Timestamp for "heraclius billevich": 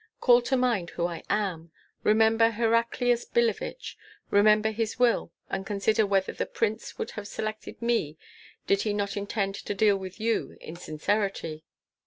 2.49-3.95